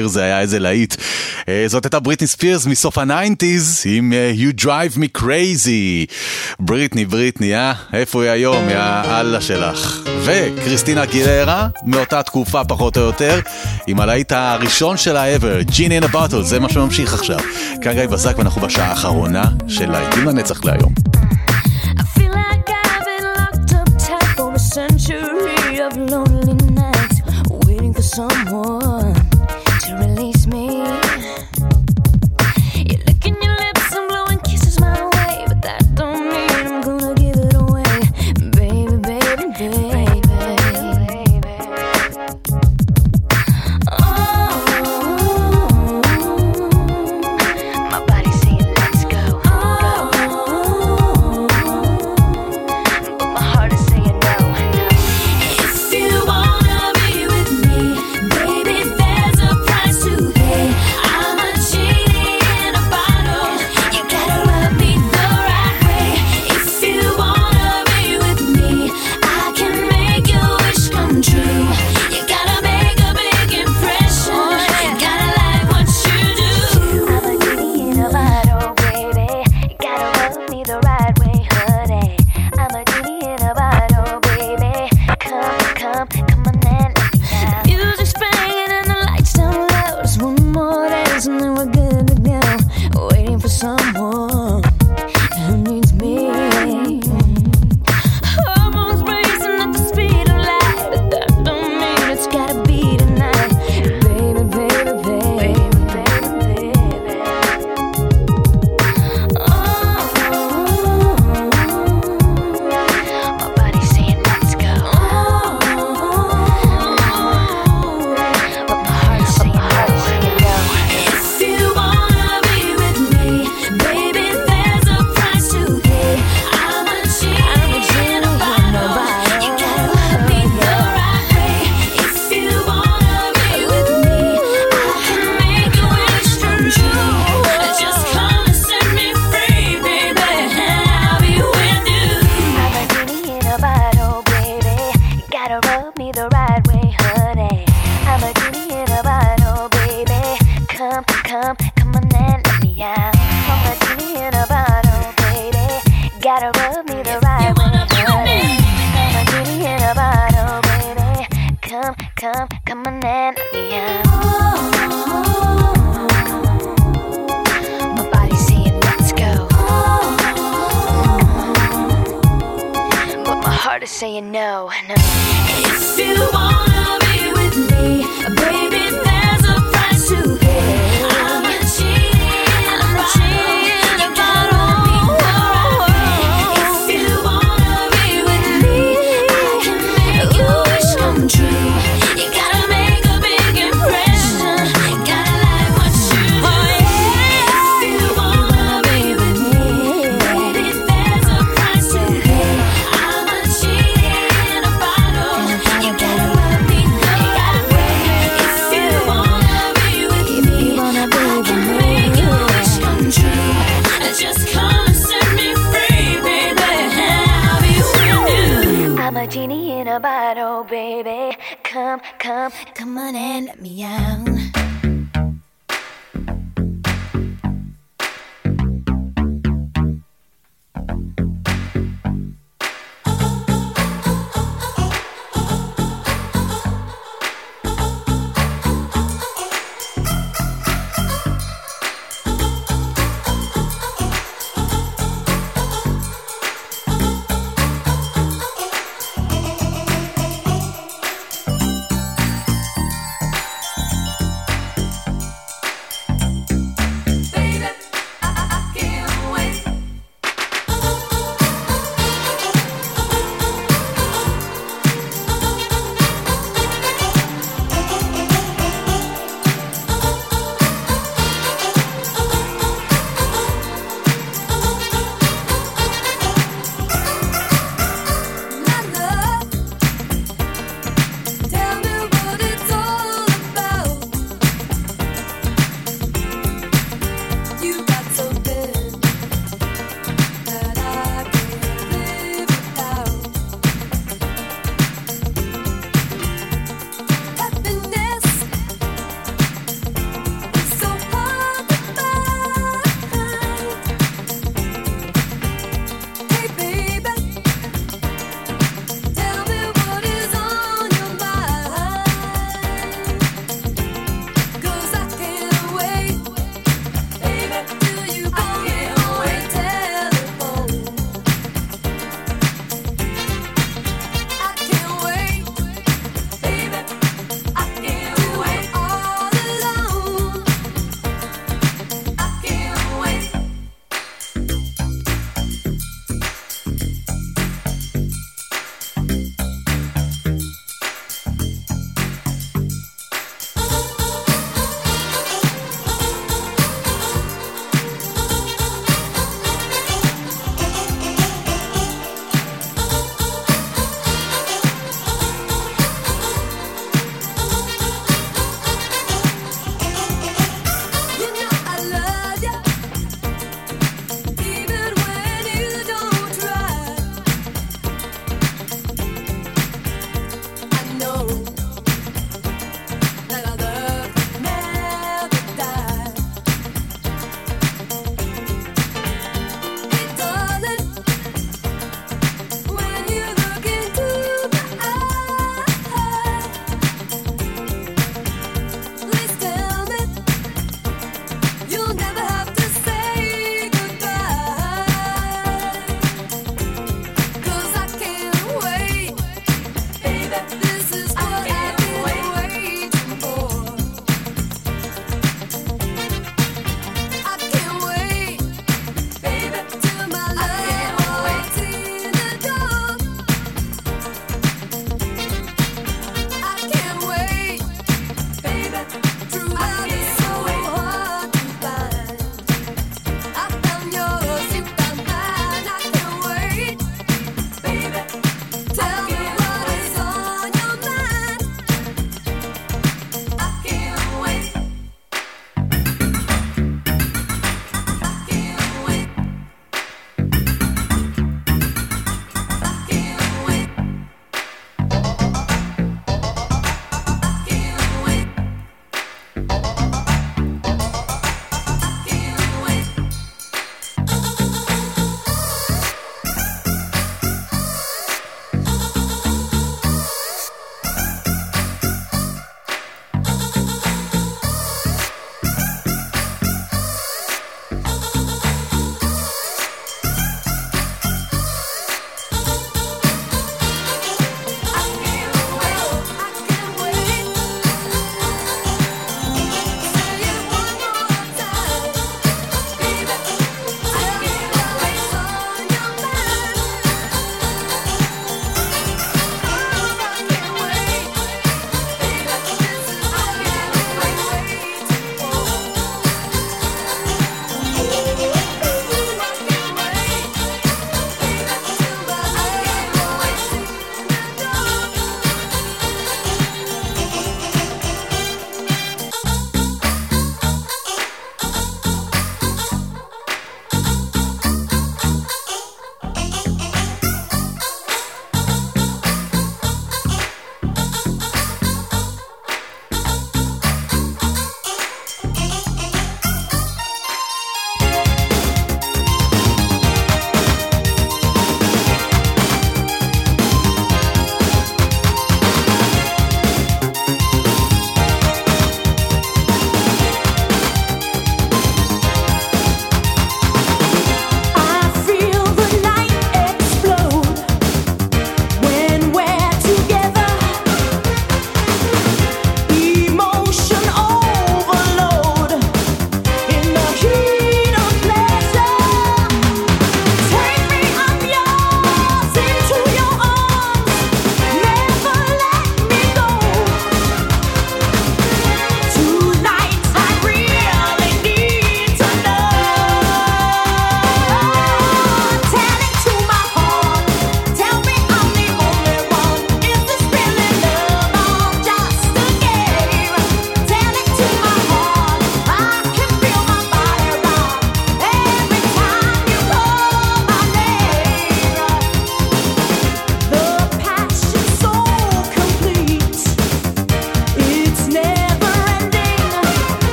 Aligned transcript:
השיר 0.00 0.08
זה 0.08 0.22
היה 0.22 0.40
איזה 0.40 0.58
להיט. 0.58 0.94
אה, 1.48 1.64
זאת 1.66 1.84
הייתה 1.84 2.00
בריטני 2.00 2.26
ספירס 2.26 2.66
מסוף 2.66 2.98
ה 2.98 3.07
nineties 3.07 3.82
עם 3.84 4.12
אה, 4.12 4.32
You 4.36 4.62
Drive 4.62 4.96
Me 4.96 5.20
Crazy. 5.20 6.12
בריטני, 6.60 7.04
בריטני, 7.04 7.54
אה? 7.54 7.72
איפה 7.92 8.22
היא 8.22 8.30
היום, 8.30 8.68
יא 8.68 8.78
אללה 9.20 9.40
שלך? 9.40 10.02
וקריסטינה 10.24 11.04
אגילרה, 11.04 11.68
מאותה 11.82 12.22
תקופה 12.22 12.64
פחות 12.64 12.96
או 12.96 13.02
יותר, 13.02 13.40
עם 13.86 14.00
הלהיט 14.00 14.32
הראשון 14.32 14.96
שלה 14.96 15.36
ever, 15.36 15.70
Genie 15.70 16.02
in 16.02 16.04
a 16.04 16.14
Bottle, 16.14 16.42
זה 16.42 16.60
מה 16.60 16.68
שממשיך 16.68 17.14
עכשיו. 17.14 17.38
כאן 17.82 17.92
גיא 17.92 18.06
בזק 18.06 18.38
ואנחנו 18.38 18.60
בשעה 18.60 18.90
האחרונה 18.90 19.44
של 19.68 19.90
להיטים 19.90 20.28
לנצח 20.28 20.64
להיום. 20.64 20.94
century 24.74 25.80
of 25.86 25.94
someone 28.16 28.79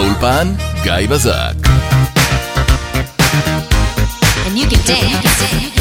באולפן 0.00 0.54
גיא 0.82 1.08
בזק. 1.08 1.54
And 4.46 4.58
you 4.58 4.66
can 4.66 4.80
dance. 4.86 5.79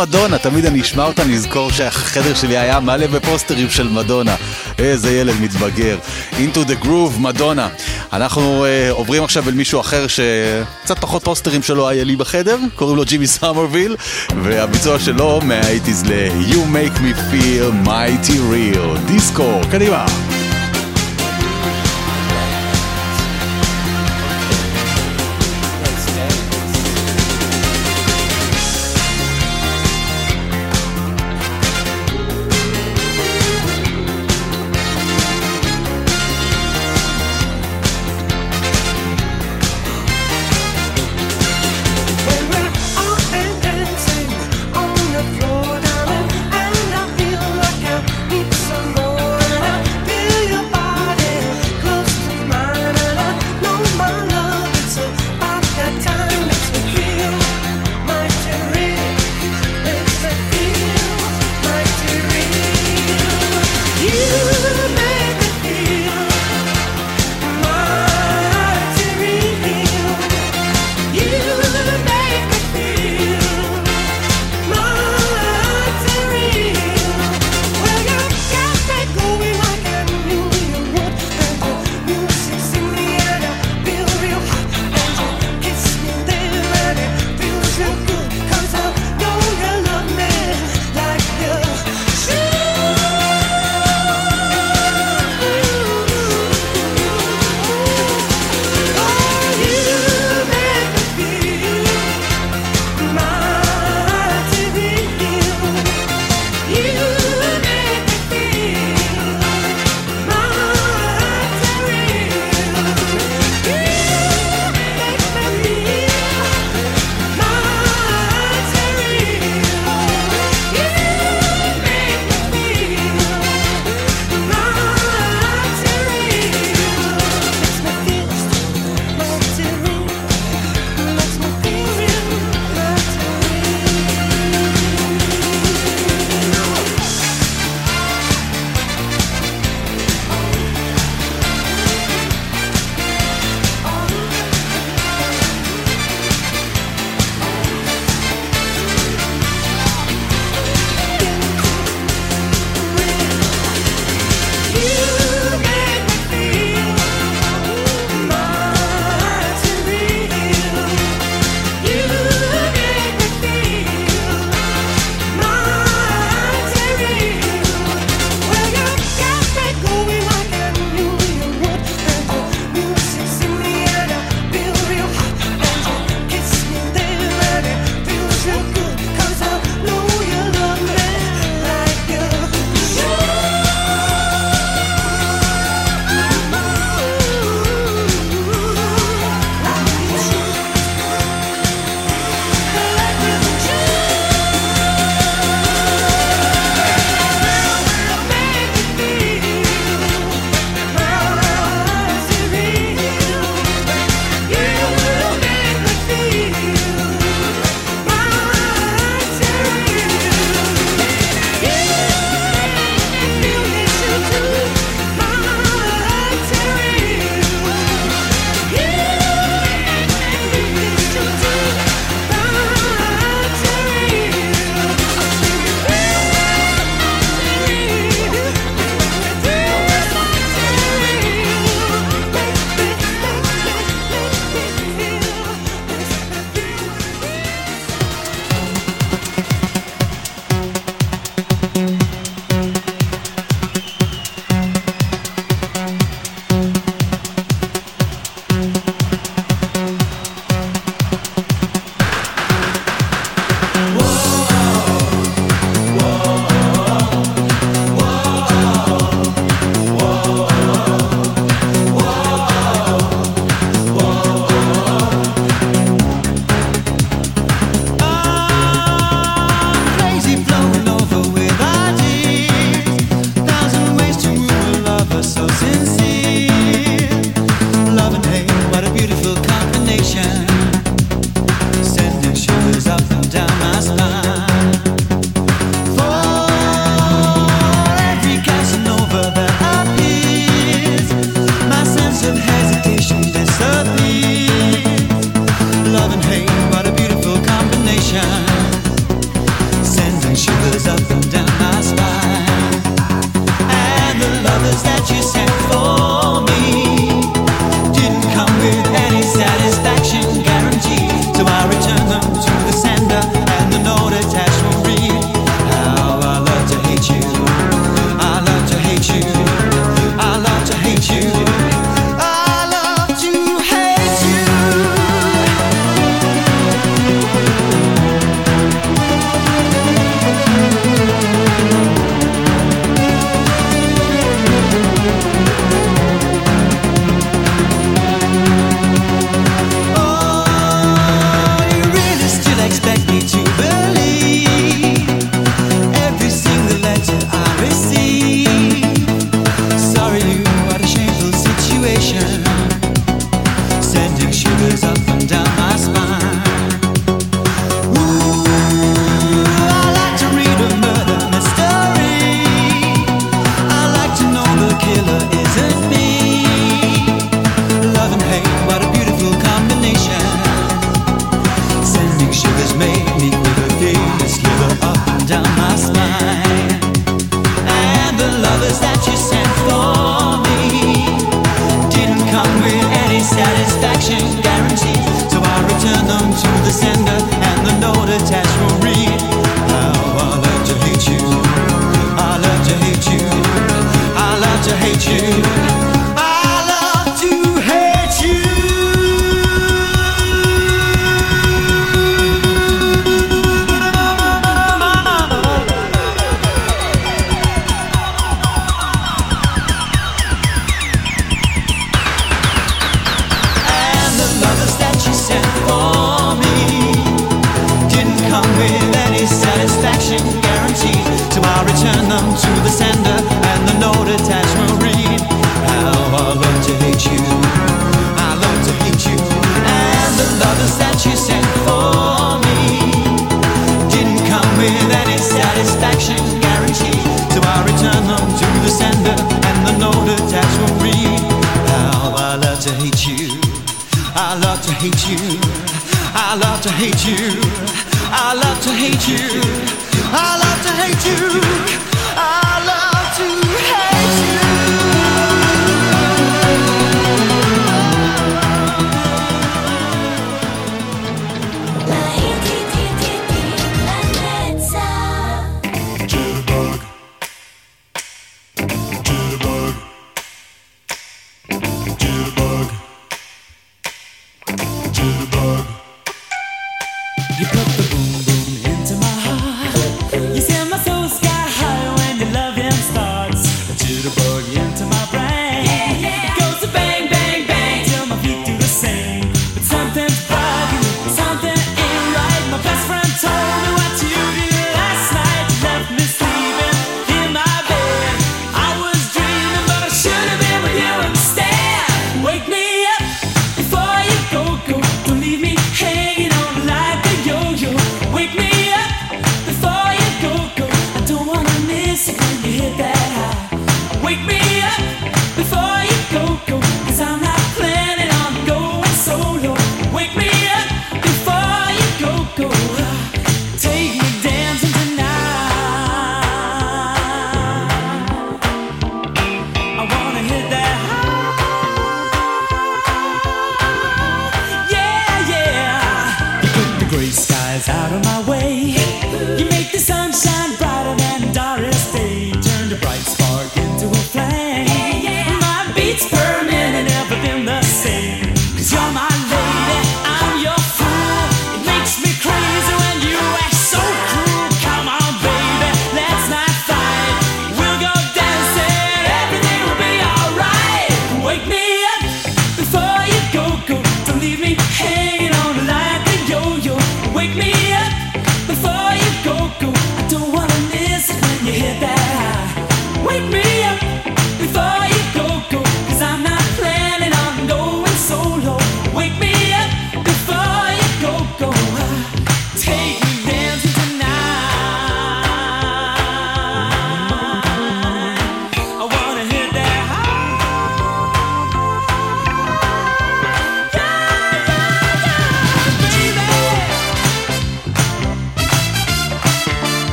מדונה, 0.00 0.38
תמיד 0.38 0.66
אני 0.66 0.80
אשמע 0.80 1.04
אותה, 1.04 1.22
אני 1.22 1.34
אזכור 1.34 1.70
שהחדר 1.70 2.34
שלי 2.34 2.58
היה 2.58 2.80
מלא 2.80 3.06
בפוסטרים 3.06 3.70
של 3.70 3.88
מדונה. 3.88 4.36
איזה 4.78 5.12
ילד 5.12 5.34
מתבגר. 5.40 5.98
Into 6.32 6.68
the 6.68 6.84
groove, 6.84 7.18
מדונה. 7.18 7.68
אנחנו 8.12 8.64
אה, 8.64 8.92
עוברים 8.92 9.24
עכשיו 9.24 9.48
אל 9.48 9.54
מישהו 9.54 9.80
אחר 9.80 10.06
שקצת 10.06 10.98
פחות 10.98 11.24
פוסטרים 11.24 11.62
שלו 11.62 11.88
היה 11.88 12.04
לי 12.04 12.16
בחדר, 12.16 12.58
קוראים 12.74 12.96
לו 12.96 13.04
ג'ימי 13.04 13.26
סאמרוויל, 13.26 13.96
והביצוע 14.42 14.98
שלו 14.98 15.40
מה 15.44 15.56
eighties 15.56 16.04
ל-You 16.04 16.56
make 16.56 16.98
me 16.98 17.14
feel 17.32 17.86
mighty 17.88 18.36
real. 18.52 18.98
דיסקו, 19.06 19.60
קדימה. 19.70 20.06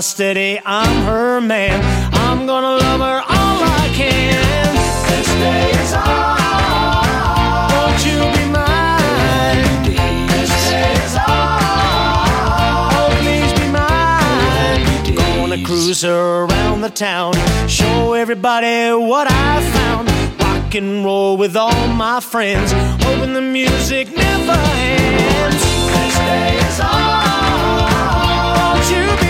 Steady, 0.00 0.60
I'm 0.64 1.04
her 1.06 1.40
man. 1.40 1.82
I'm 2.14 2.46
gonna 2.46 2.76
love 2.76 3.00
her 3.00 3.20
all 3.20 3.62
I 3.62 3.90
can. 3.92 4.74
This 5.08 5.26
day 5.26 5.70
is 5.82 5.92
ours. 5.92 7.72
Won't 7.72 8.06
you 8.06 8.18
be 8.36 8.44
mine? 8.48 9.84
This 10.28 10.50
day 10.70 10.92
is 11.04 11.16
ours. 11.16 12.30
Oh, 12.94 13.10
please 13.20 13.52
be 13.58 13.66
mine. 13.72 14.84
Gonna 15.16 15.60
cruise 15.66 16.02
her 16.02 16.44
around 16.44 16.80
the 16.82 16.90
town, 16.90 17.34
show 17.68 18.12
everybody 18.14 18.92
what 18.92 19.26
I 19.28 19.60
found. 19.72 20.08
Rock 20.40 20.74
and 20.76 21.04
roll 21.04 21.36
with 21.36 21.56
all 21.56 21.88
my 21.88 22.20
friends, 22.20 22.72
hoping 23.04 23.32
the 23.34 23.42
music 23.42 24.16
never 24.16 24.52
ends. 24.52 25.60
This 25.92 26.14
day 26.18 26.56
is 26.56 26.80
ours. 26.80 27.18
Won't 28.58 28.90
you 28.90 29.06
be 29.26 29.27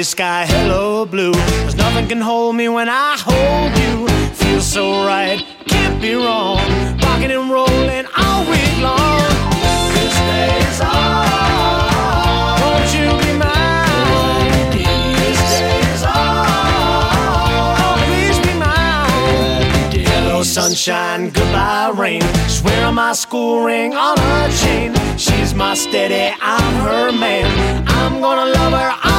gray 0.00 0.04
sky, 0.04 0.46
hello, 0.46 1.04
blue. 1.04 1.34
Cause 1.64 1.76
nothing 1.76 2.08
can 2.08 2.22
hold 2.22 2.56
me 2.56 2.70
when 2.70 2.88
I 2.88 3.16
hold 3.18 3.72
you. 3.82 4.08
Feels 4.32 4.64
so 4.64 5.04
right, 5.04 5.44
can't 5.66 6.00
be 6.00 6.14
wrong. 6.14 6.56
Rocking 7.04 7.30
and 7.30 7.50
rolling 7.50 8.06
all 8.16 8.40
week 8.48 8.74
long. 8.80 9.20
This 9.92 10.16
day 10.30 10.56
is 10.68 10.80
ours. 10.80 12.60
Won't 12.62 12.90
you 12.96 13.08
be 13.24 13.32
mine? 13.36 14.72
This 14.72 15.40
day 15.60 15.80
is 15.92 16.02
ours. 16.02 17.78
Oh, 17.84 17.96
please 18.08 18.38
be 18.46 18.54
mine. 18.56 19.90
Hello, 20.08 20.42
sunshine, 20.42 21.28
goodbye, 21.28 21.92
rain. 21.94 22.22
She's 22.48 22.62
wearing 22.62 22.94
my 22.94 23.12
school 23.12 23.64
ring 23.64 23.92
on 23.92 24.16
her 24.16 24.48
chain. 24.62 24.94
She's 25.18 25.52
my 25.54 25.74
steady, 25.74 26.34
I'm 26.40 26.74
her 26.86 27.12
man. 27.12 27.46
I'm 27.86 28.22
gonna 28.22 28.50
love 28.50 28.72
her 28.72 29.09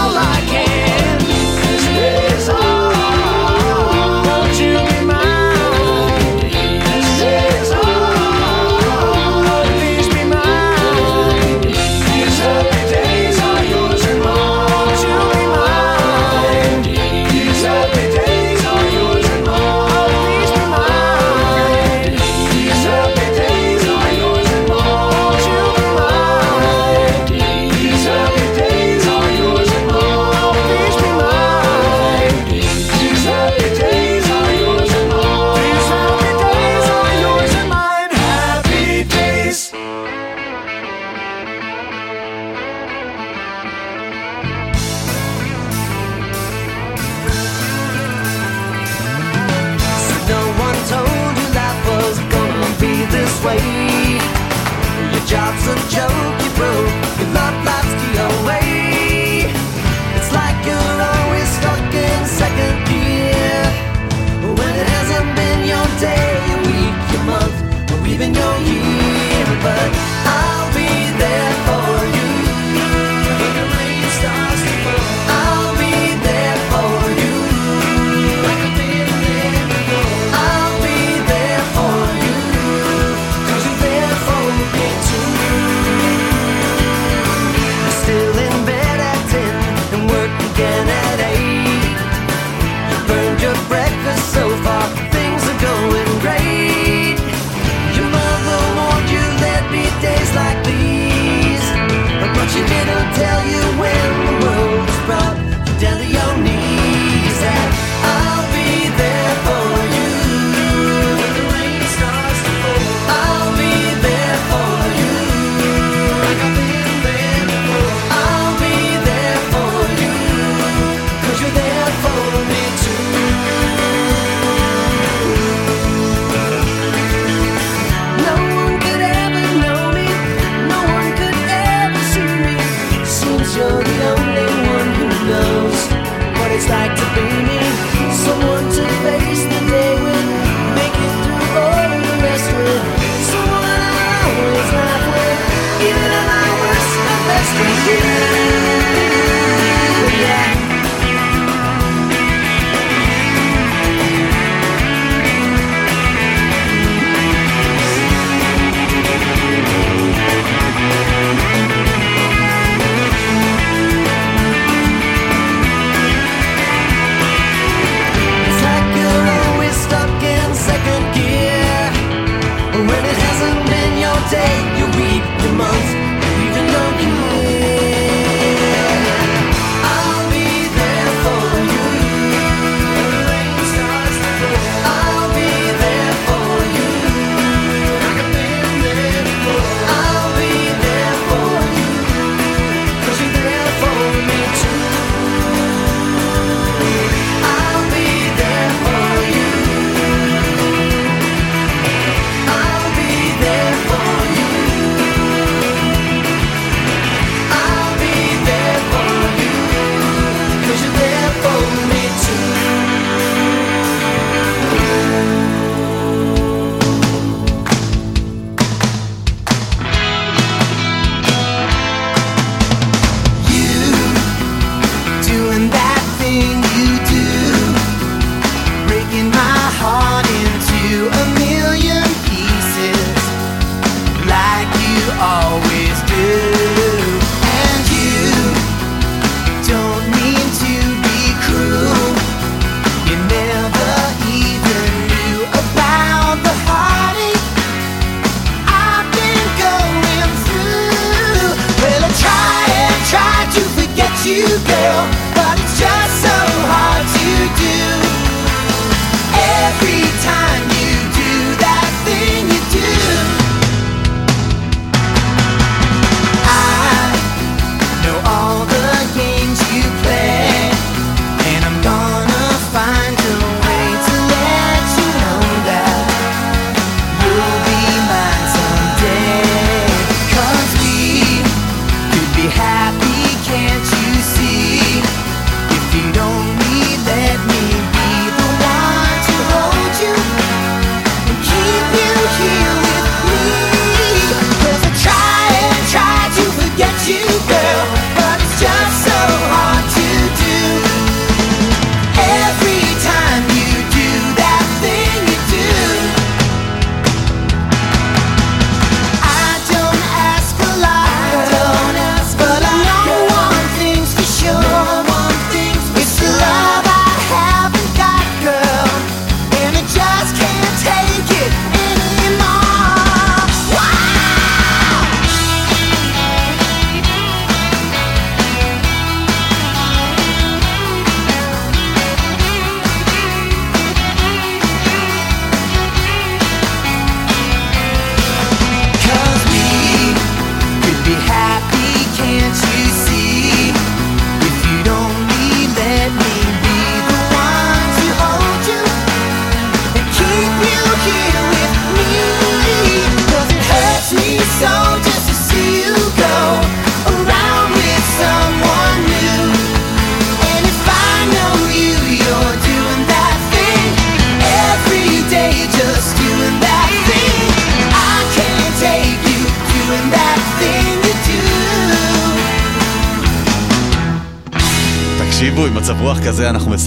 job's 55.32 55.66
a 55.66 55.76
joke, 55.90 56.44
you 56.44 56.50
broke. 56.56 57.11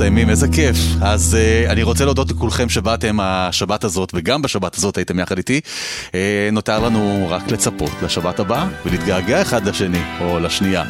מסיימים, 0.05 0.31
איזה 0.31 0.49
כיף. 0.49 0.77
אז 1.01 1.37
uh, 1.37 1.71
אני 1.71 1.83
רוצה 1.83 2.05
להודות 2.05 2.31
לכולכם 2.31 2.69
שבאתם 2.69 3.19
השבת 3.21 3.85
הזאת, 3.85 4.13
וגם 4.15 4.43
בשבת 4.43 4.77
הזאת 4.77 4.97
הייתם 4.97 5.19
יחד 5.19 5.37
איתי. 5.39 5.61
Uh, 6.09 6.13
נותר 6.53 6.81
לנו 6.81 7.27
רק 7.31 7.51
לצפות 7.51 7.91
לשבת 8.03 8.41
הבאה, 8.41 8.67
ולהתגעגע 8.87 9.43
אחד 9.43 9.69
לשני, 9.69 10.03
או 10.21 10.41
לשנייה. 10.41 10.83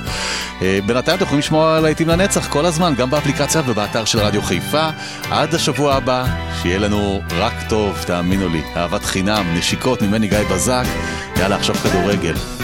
Uh, 0.58 0.62
בינתיים 0.86 1.16
אתם 1.16 1.24
יכולים 1.24 1.38
לשמוע 1.38 1.76
על 1.76 1.84
העיתים 1.84 2.08
לנצח 2.08 2.48
כל 2.48 2.66
הזמן, 2.66 2.94
גם 2.96 3.10
באפליקציה 3.10 3.62
ובאתר 3.66 4.04
של 4.04 4.18
רדיו 4.18 4.42
חיפה. 4.42 4.88
עד 5.30 5.54
השבוע 5.54 5.94
הבא, 5.94 6.26
שיהיה 6.62 6.78
לנו 6.78 7.20
רק 7.30 7.54
טוב, 7.68 7.98
תאמינו 8.06 8.48
לי. 8.48 8.62
אהבת 8.76 9.04
חינם, 9.04 9.44
נשיקות 9.58 10.02
ממני 10.02 10.28
גיא 10.28 10.38
בזק. 10.50 10.84
יאללה, 11.36 11.56
עכשיו 11.56 11.74
כדורגל. 11.74 12.63